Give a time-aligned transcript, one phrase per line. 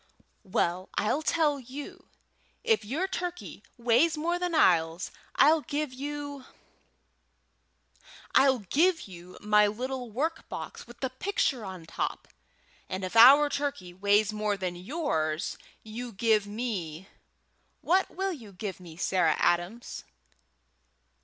[0.47, 2.07] "Well, I'll tell you.
[2.63, 6.45] If your turkey weighs more than ours I'll give you
[8.33, 12.27] I'll give you my little work box with the picture on the top,
[12.89, 17.07] and if our turkey weighs more than yours you give me
[17.81, 20.03] What will you give me, Sarah Adams?"